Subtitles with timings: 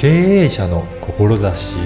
[0.00, 1.76] 経営者の志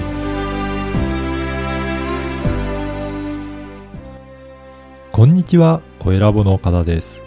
[5.11, 7.23] こんにちは、小ラボの岡田です。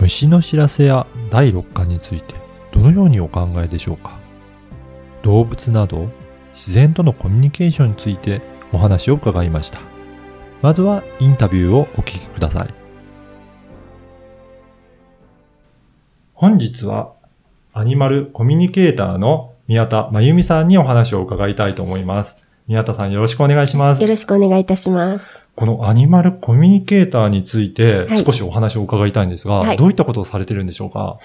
[0.00, 2.34] 虫の知らせや第6巻について
[2.72, 4.18] どのようにお考えでしょうか？
[5.20, 6.08] 動物など
[6.54, 8.40] 自然とのコミュニケーションについて
[8.72, 9.82] お話を伺いました。
[10.62, 12.74] まずはインタビューをお聞きください。
[16.32, 17.12] 本日は
[17.74, 22.44] アニマルコミュニケーターの宮田真由美さんにお話を伺いたいと思います。
[22.68, 24.08] 宮田さんよろしくお願いしますよ。
[24.08, 25.40] ろしくお願いいたします。
[25.56, 31.16] このアニマルコミュニケーターについてはい少しお話を伺いたいんですが、はいどういったことをされてるんでしょうか？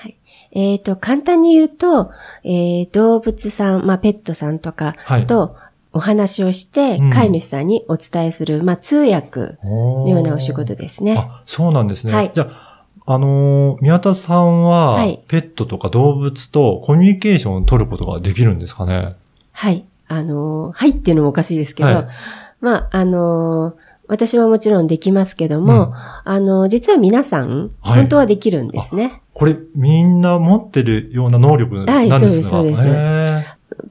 [0.53, 2.09] えっ、と、簡単に言うと、
[2.45, 5.27] えー動物さん、まあ、ペットさんとかはい。
[5.27, 5.57] と
[5.91, 11.17] お話をして、うん飼い主さんにお伝えする、まあ、通訳ののようなお仕事ですね。
[11.17, 12.13] あ、そうなんですね。
[12.13, 12.66] はいじゃあ、
[13.09, 15.23] あのー宮田さんは、はい。
[15.29, 19.09] ペットとか動物とコミュニケーションを取ることができるんですかね？
[19.53, 19.85] はい。
[20.09, 22.07] あのーはいっていうのもおかしいですけど、はい。
[22.59, 25.93] まあ、あのー私はもちろんできますけども、うん。
[25.93, 27.99] あのー実は皆さん、はい。
[28.01, 29.21] 本当はできるんですね。
[29.33, 32.15] これ、みんな持ってるような能力なんですが。
[32.15, 32.83] はいそうですそうです。
[32.85, 32.87] へ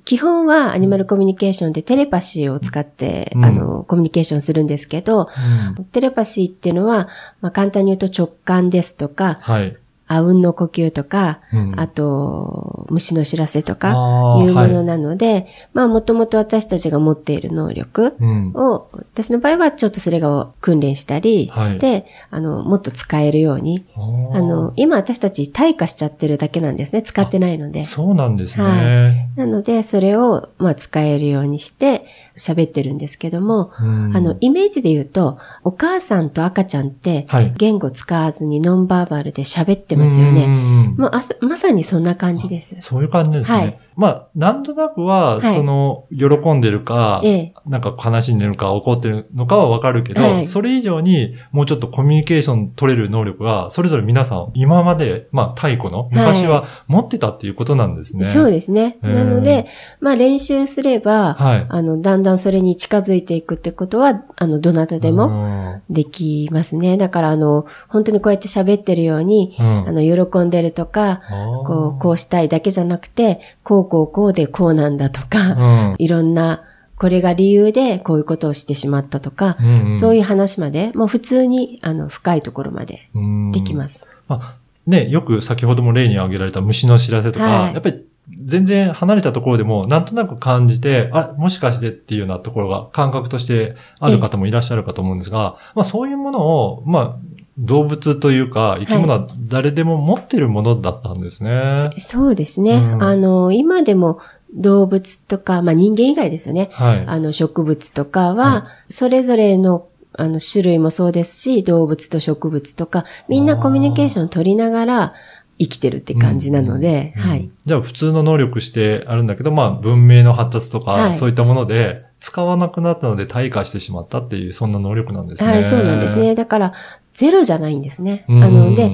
[0.04, 7.08] 基本はアニマルコミュニケーションでテレパシーを使って、うんあの、コミュニケーションするんですけど、ーうんテレパシーっていうのは、
[7.40, 9.76] まあ、簡単に言うと直感ですとか、はい。
[10.08, 18.52] あうんの呼吸とか、うんあと、虫の知らせとか、いうものはいなので、まあ、もともと私たちが持っている能力うん。
[18.54, 23.84] を、私の場合はちょっとそれが訓練したりして、あの、もっと使えるように、
[24.32, 27.02] あの、今私たち退化しちゃってるだけなんですね。
[27.02, 27.84] 使ってないので。
[27.84, 28.64] そうなんですね。
[28.64, 32.04] はなので、それを、まあ、使えるようにして、
[32.36, 40.46] 喋ってるんですけども、うんあの、イメージで言うと、お母さんと赤ちゃんってはい、言語使わずにノンバーバルで喋ってますよね。
[40.46, 42.76] ねもうあさまさにそんな感じです。
[42.80, 43.58] そういう感じですね。
[43.58, 47.54] はいまあ、なんとなくは、はいその、喜んでるか、ええ。
[47.66, 58.24] なんか悲しんでるか怒ってるのかはわかるけど、はいそれ以上にもうちょっとコミュニケーション取れる能力が、それぞれ皆さん、今まで、まあ、太古の昔は持ってたっていうことなんですね。
[58.24, 58.98] そうですね。
[59.02, 59.66] ええなので、
[60.00, 61.66] まあ練習すれば、はい。
[61.68, 66.96] あの、だんだんそれに近づいていくってことは、あの、どなたでもも、できますね。
[66.96, 71.22] だから、あの、本当にこうやって喋ってるように、うんあの、喜んでるとか、
[71.66, 75.52] こう、こうしたいだけじゃなくて、こうこうこうでこうなんだとか、
[75.90, 75.94] うん。
[75.98, 76.64] いろんな、
[76.96, 79.98] これが理由でこういうことをしてしまったとか、うんうん。
[79.98, 83.52] そういう話まで、もう普通に、あの、深いところまでうん。
[83.52, 84.06] できます。
[84.28, 87.74] まあ、ね、よく先ほども例に挙げられた虫の知らせとか、はい。
[87.74, 88.04] やっぱり
[88.44, 97.16] 全然離れたところでもなんとなく感じて、あ、もしかしてっていうようなところが感覚としてある方もいらっしゃるかと思うんですが、まあそういうものを、まあ
[97.58, 101.90] 動物というか生き物は誰でも持ってるものだったんですね。
[101.98, 102.76] そうですね。
[102.76, 104.20] うんあの、今でも
[104.54, 106.68] 動物とか、まあ人間以外ですよね。
[106.72, 107.04] はい。
[107.06, 115.14] あの、植物とかはは、それぞれの、あの、種類もそうですし、動物と植物とか、みんなコミュニケーションを取りながら
[115.58, 117.50] 生きてるって感じなので、うんはい。。
[117.64, 125.50] じゃあ普通の能力してあるんだけど、まあ文明の発達とか、はいそういったもので使わなくなったので退化してしまったっていう、そんな能力なんですね。
[125.50, 126.34] はい、そうなんですね。
[126.34, 126.72] だから、
[127.16, 128.24] ゼロじゃないんですね。
[128.28, 128.44] うん。
[128.44, 128.92] あの、で、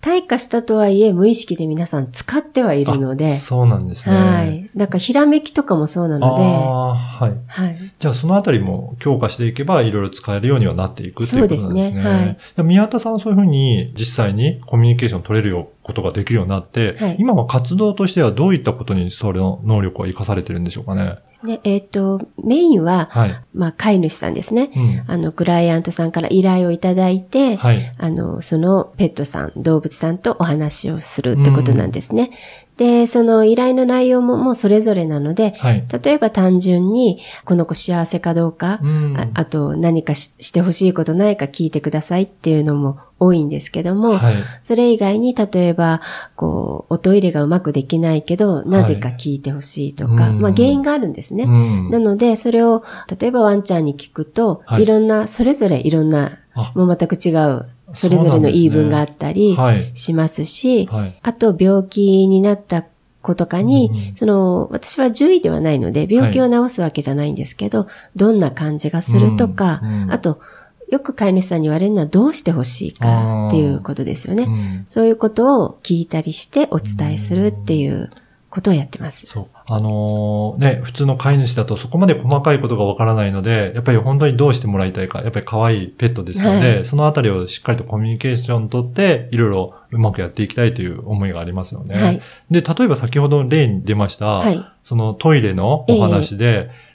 [0.00, 4.14] 退化したとはいえ、無意識で皆さん使ってはいるので、そうなんですね。
[4.14, 4.70] はい。
[4.76, 7.32] だから、ひらめきとかもそうなので、ああ、はい。
[7.48, 7.78] はい。
[7.98, 11.90] じゃあそのあたりも強化していけばいろいろ使えるようにはなっていくっていうことなんですね。
[11.90, 21.18] そうですねはいで宮田さんはそういうふうに実際にコミュニケーション取れるよことができるようになって、はい今は活動としてはどういったことにそれの能力は活かされてるんでしょうかね？
[21.44, 23.40] ねえっ、と、メインは、はい。
[23.54, 24.70] まあ、飼い主さんですね。
[24.74, 25.04] うん。
[25.06, 27.92] あの、クライアントさんから依頼をいただいて、はい。
[27.98, 32.30] あの、そのペットさん、動物さんとお話をするってことなんですね。
[32.76, 35.84] で、その依頼の内容ももうそれぞれなので、はい。
[36.02, 44.34] 例えば単純に、この子幸せかどうか、うんああと何かししてほしいことないか聞いてくださいっていうのも多いんですけども、はい。
[44.62, 46.02] それ以外に、例えば、
[46.34, 50.40] こう、おトイレがうまくできないけど、なぜか聞いてほしいとか、うん。
[50.40, 51.44] まあ原因があるんですね。
[51.44, 51.90] うん。
[51.90, 52.84] なので、それを、
[53.18, 54.82] 例えばワンちゃんに聞くと、はい。
[54.82, 56.72] い、ろんな、それぞれいろんな、あ。
[56.74, 59.90] もう全く違う、それぞれの言い分があったりはい。
[59.94, 61.18] しますし、はい。
[61.22, 62.84] あと病気になった
[63.22, 70.12] 子とかに、うんその、私は獣医ではないので、病気を治すわけじゃないんですけど、どんな感じがするとか、うんうん。
[70.12, 70.40] あと、
[70.88, 74.44] よく飼い主さんに言われるのはどうしてほしいかっていうことですよね。
[74.44, 78.10] うんそういうことを聞いたりしてお伝えするっていう
[78.56, 79.26] ことをやってます。
[79.26, 79.46] そう。
[79.68, 92.00] あのー、ね、普通の飼い主だとそこまで細かいことがわからないので、やっぱり本当にどうしてもらいたいか、やっぱり可愛いペットですので、はい、そのあたりをしっかりとコミュニケーションとって、いろいろうまくやっていきたいという思いがありますよね。
[92.00, 96.85] はい、で、例えば先ほど例に出ました、はい、そのトイレのお話で、えー、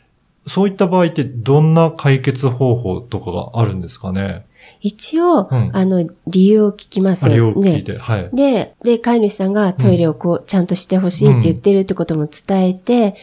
[0.47, 4.45] そういった場合ってどんな解決方法とかがあるんですかね？
[4.79, 7.29] 一応、うん、あの、理由を聞きます。
[7.29, 8.29] 理由を聞いて、はい。
[8.33, 13.15] で、で、飼い主さんがトイレをこう、ちゃんとしてほしいって言ってるってことも伝えて、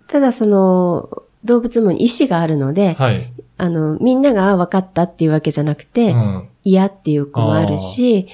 [0.00, 8.28] うん、ただその、動物も意思があるので、はい、あの、みんなが分かったっていうわけじゃなくて、うん、嫌っていう子もあるし、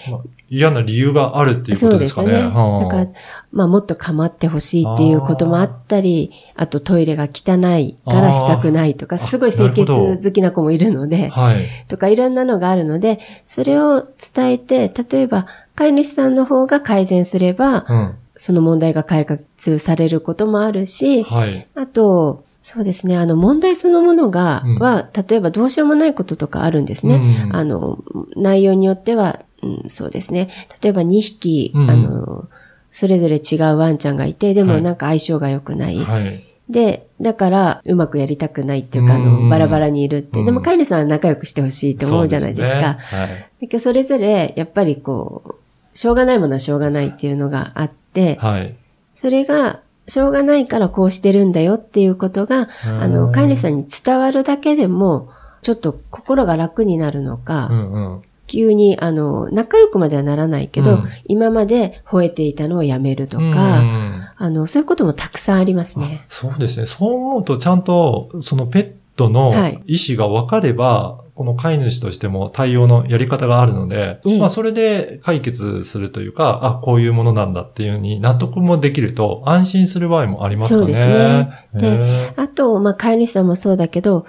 [0.55, 2.27] 嫌な理由があるっていうことですかね。
[2.27, 2.81] そうですね。
[2.83, 3.07] だから、
[3.53, 23.17] まあもっと構ってほしいっていうこともあったり、あとトイレが汚いからしたくないとか、すごい清潔好きな子もいるので、はい、とかいろんなのがあるので、それを伝えて、例えば飼い主さんの方が改善すれば、うん、その問題が解決されることもあるし、はい、あと、そうですね。
[23.17, 27.17] あの、問題そのものが、うん、は、例えばどうしようもないこととかあるんですね。
[27.47, 27.99] うん、あの、
[28.37, 30.49] 内容によっては、うん、そうですね。
[30.82, 32.49] 例えば2匹、うん、あの、
[32.91, 35.99] それぞれ違うワンちゃんがいて、でもなんか相性が良くない。
[35.99, 40.43] はい、で、だから、うまくやりたくないっていうか、あの、バラバラにいるって。
[40.44, 42.99] でも、飼い主さんは仲良くしてほしいと思うじゃないですか。
[43.11, 43.29] そ、ね、はい。
[43.29, 48.75] だけど、それぞれ、やっぱりこう、しょうがないものはしょうがないっていうのがあって、はい。
[49.15, 55.29] それが、しょうがないからこうしてるんだよっていうことが、あの、飼い主さんに伝わるだけでも、
[55.62, 66.25] ちょっと心が楽になるのか、うんうん急に、あの、仲良くまではならないけど、うん、今まで吠えていたのをやめるとか、うん、あの、そういうこともたくさんありますね。
[66.29, 66.87] そうですね。
[66.87, 69.53] そう思うと、ちゃんと、そのペットの
[69.87, 80.87] 意思が分かれば、はい、この飼い主としても対応のやり方があるので、ええ、まあそれで解決するというか、あ、こういうものなんだっていうふうに納得もできると安心する場合もありますかね。
[80.87, 81.69] そうですね。
[81.75, 84.27] で、あと、まあ飼い主さんもそうだけど、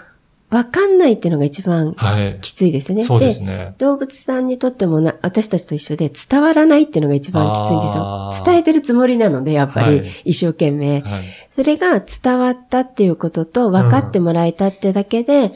[0.53, 1.95] わかんないっていうのが一番
[2.41, 2.97] きついですね。
[2.97, 3.73] はい、そうですね。
[3.79, 8.29] 動物さんにとってもな、私たちと一緒で伝わらないっていうのが一番きついんですよ。
[8.45, 15.51] 伝えてるつもりなので、やっぱり、一生懸命、はい、それが伝わったっていうことと分かってもらえたってだけで、うん、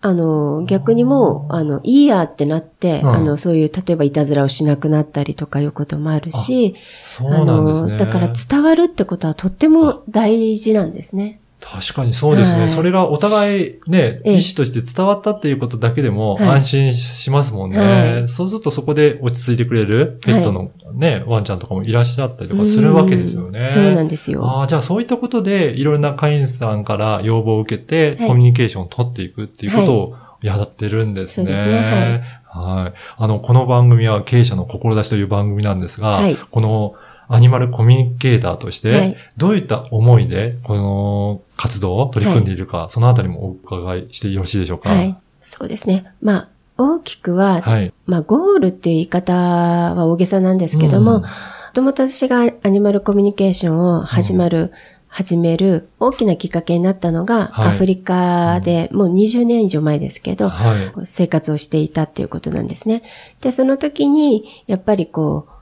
[0.00, 6.76] あの、逆にもう、あの、いいやってなって、うん、あの、そういう、例えばいたずらをしなくなったりとかいうこともあるし、
[7.18, 11.39] ああの、だから伝わるってことはとっても大事なんですね。
[11.60, 12.62] 確かにそうですね。
[12.62, 17.78] はい、それがお互いね、意思として伝わったっていうことだけでも安心しますもんね。
[17.78, 23.66] はい、そうするとそこで落ち着いてくれるペットのね、はい、ワンちゃんとかもいらっしゃったりとかするわけですよね。
[23.66, 24.44] そうなんですよ。
[24.44, 31.46] ああ、じゃあそういったことでいろんな会員さんから要望を受けて、コミュニケーションを取っていくっていうことをやってるんですね。
[31.46, 32.24] そうですね。
[32.46, 32.98] はい。
[33.18, 36.20] あの、この番組は経営者の志という番組なんですが、
[36.50, 36.94] この
[37.32, 44.90] アニマルコミュニケーターとして、どういった思いで、この活動を取り組んでいるか、はい、そのあたりもお伺いしてよろしいでしょうか？
[44.90, 45.16] はい。
[45.40, 46.12] そうですね。
[46.20, 51.26] まあ、大きくは、はい、まあ、ゴールっていう言い方は大げさなんですけども、も
[51.72, 54.70] ともと私がアニマルコミュニケーションを始まる、うん、
[55.06, 63.02] 始める大きなきっかけになったのが、はい、アフリカでもう20年以上前ですけど、はい、生活をしていたっていうことなんですね。
[63.40, 65.52] で、その時に、やっぱりこう、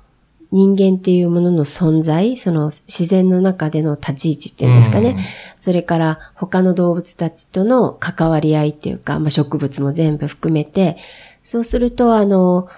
[0.50, 5.11] 人間っていうものの存在、その自然の中での立ち位置っていうんですかね。
[5.11, 5.19] うん、
[5.61, 10.97] それから他の動物たちとの関わり合いっていうか、まあ、植物も全部含めて、
[11.43, 12.69] そうするとあの、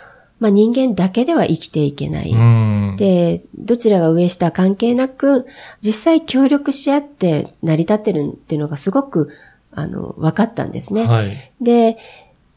[0.41, 2.33] まあ、人間だけでは生きていけない。
[2.33, 5.47] うん、で、どちらが上下関係なく、
[5.81, 9.31] 実際協力し合って成り立ってるっていうのがすごく、
[9.71, 11.05] あの、分かったんですね。
[11.05, 11.99] はい、で、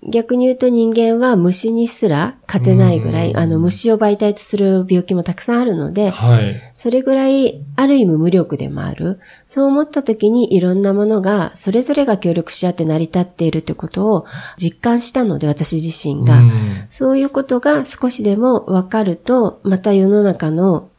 [0.10, 9.20] 逆に言うと人間は虫にすら勝てないぐらい、あの虫を媒体とする病気もたくさんあるので、はい、それぐらいある意味無力でもある。
[9.46, 14.26] そう思った時にいろんなものが、それぞれが協力し合って成り立っているってことを
[14.58, 16.42] 実感したので、私自身が。
[16.90, 20.90] そういうことが少しでもわかると、また世の中の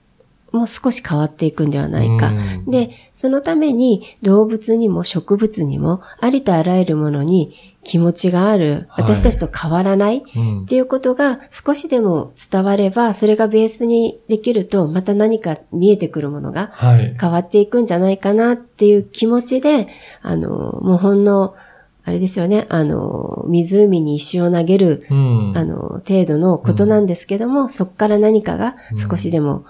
[0.55, 2.33] もう少し変わっていくんではないか。
[2.69, 10.23] で、そのために動物にも植物にもありとあらゆるものに気持ちがある、私たちと変わらない、っ
[10.67, 16.73] ていうことが少しでも伝われば、それがベースにできると、また何か見えてくるものが
[17.21, 19.89] 変わっていくんじゃないかなっていう気持ちで、
[20.23, 20.49] あの、
[20.83, 21.57] もうほんの、
[22.07, 28.77] あれですよね、あの、湖に石を投げる、うん、あの、程度のことなんですけども、うん、そこから何かが
[29.11, 29.65] 少しでも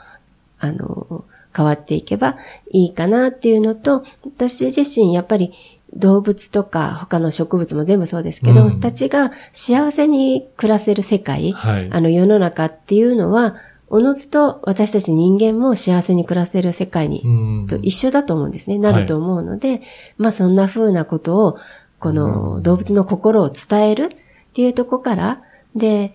[0.64, 1.24] あの、
[1.56, 2.36] 変わっていけば
[2.70, 5.52] いいかなっていうのと、私自身やっぱり
[5.94, 13.56] 動物とか他の植物も全部そうですけど、うん、たちが幸せに暮らせる世界、はい、あの世の中っていうのは、
[13.88, 18.78] おのずと私たち人間も幸せに暮らせる世界に、と一緒だと思うんですね。
[18.78, 19.80] なると思うので、はい、
[20.18, 21.58] まあそんな風なことを、
[22.00, 25.42] この動物の心を伝えるっていうとこから、
[25.76, 26.12] で、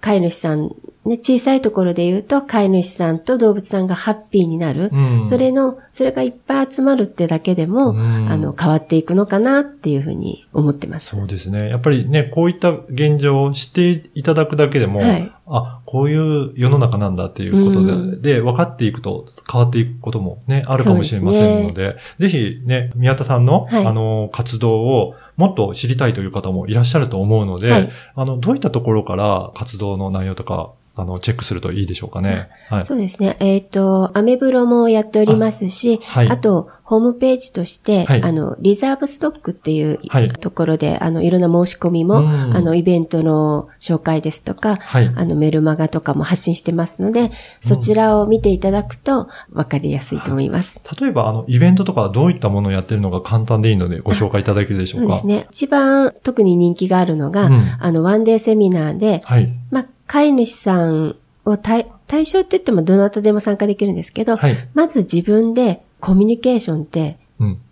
[0.00, 0.70] 飼い主さん
[1.08, 4.90] ね、小さいところで言うと、飼い主さんと動物さんがハッピーになる。
[4.92, 11.16] うん、それの、それがいっぱい集まるってだけでも、うん、あの、変わっていくのかなっていうふうに思ってます。
[11.16, 11.68] そうですね。
[11.68, 32.48] やっぱりね、こういった現状を知っていただくだけでも、はい、あ、こういう世の中なんだっていうことで、うん、で、分かっていくと変わっていくこともね、あるかもしれませんので、でね、ぜひね、宮田さんの、はい、あの、活動をもっと知りたいという方もいらっしゃると思うので、はい、あの、どういったところから活動の内容とかあの、チェックするといいでしょうかね。
[32.68, 33.36] はい、そうですね。
[33.38, 39.98] えっ、ー、と、アメブロもやっておりますし、あはい、あと、ホームページとして、はい、あの、リザーブストックっていう
[40.38, 47.30] ところで、はい、あの、いろんな申し込みも、あの、イベントの紹介ですとか、はい、あの、メルマガとかも発信してますので、
[47.60, 50.80] そちらを見ていただくと分かりやすいと思います。
[50.98, 55.08] 例えば、あの、イベントとかどういったものをやってるのか簡単でいいのでご紹介いただけるでしょうか？
[55.08, 55.46] そうですね。
[55.50, 67.18] 一番特に人気があるのが、うん、あの、ワンデーセミナーで、はい、まあ、飼い主さんを対対象って言ってもどなたでも参加できるんですけど、はい、まず自分でコミュニケーションって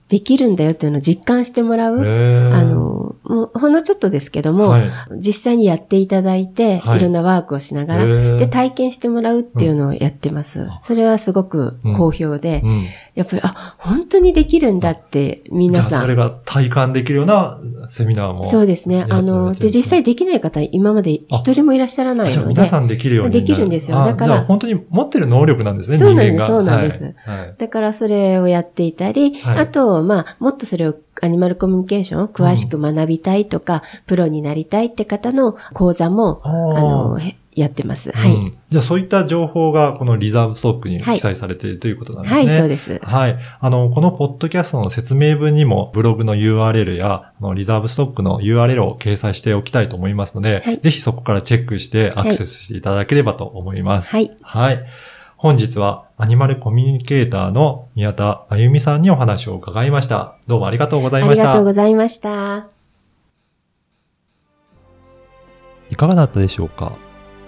[0.09, 1.99] できるんだよっていうのを実感してもらう。
[2.01, 10.61] あの、もうほんのちょっとですけども、はい、実際にやっていただいて、はい、いろんなワークをしながら、で、体験してもらうっていうのをやってます。
[10.61, 16.01] うん、それはすごく好評で、うんうん、やっぱり、あ、本当にできるんだって皆さん。
[16.03, 18.45] それが体感できるようなセミナーも。
[18.45, 19.07] そうですね。
[19.09, 22.49] あの、で、実際できない方、今まで一人もいらっしゃらないので。
[22.49, 24.05] 皆さんできるようにできるんですよ。
[24.05, 24.43] だから。
[24.43, 27.03] 本当に持ってる能力なんですね、そうなんです、そうなんです。
[27.03, 37.19] はい、だからそれをやっていたり、あと、まあ、もっとそれをアニマルコミュニケーションを詳しく学びたいとか、うん、プロになりたいって方の講座も、あの、
[37.57, 38.13] やってます。
[38.13, 38.59] はい、うん。
[38.69, 42.47] じゃあそういった情報がこのリザーブストックに記載されているということなんですね。
[42.47, 43.01] はい、そうです。
[43.03, 43.39] はい。
[43.61, 54.11] あの、このポッドキャストの説明文にもブログの URL や、あのリザーブストックの URL を掲載しておきたいと思いますので、はい、ぜひそこからチェックしてアクセスしていただければと思います。
[54.11, 54.37] はい。
[54.43, 54.85] はい。
[55.47, 60.35] 本日はアニマルコミュニケーターの宮田あゆみさんにお話を伺いました。
[60.49, 61.43] どうもありがとうございました。
[61.43, 62.67] ありがとうございました。
[65.89, 66.95] いかがだったでしょうか？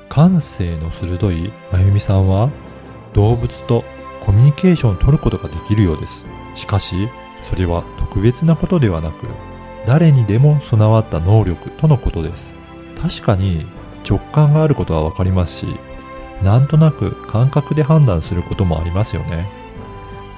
[0.09, 2.51] 感性の鋭いあゆみさんは
[3.15, 3.83] 動物と
[4.25, 6.25] コミュニケーションを取ることができるようです。
[6.55, 7.09] しかし、
[7.51, 9.27] それは特別なことではなく、
[9.89, 12.55] 誰にでも備わった能力とのことです。
[13.03, 13.67] 確かに
[14.09, 15.67] 直感があることはわかりますし、
[16.43, 19.47] なんとなく感覚で判断することもありますよね。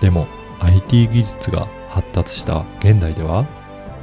[0.00, 0.26] でも
[0.60, 3.46] IT 技術が発達した現代では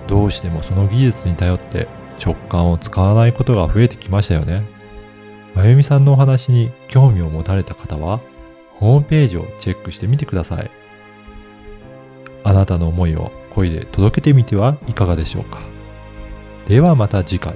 [0.07, 1.87] どうしてもその技術に頼って
[2.23, 4.63] 直感を使わないことが増えてきましたよね。
[5.55, 8.19] まゆみさんのお話に興味を持たれた方は
[8.75, 10.69] ホームページをチェックしてみてください。
[12.43, 15.59] あなたの思いを声で届けてみてはいかがでしょうか。
[16.67, 17.55] ではまた次回。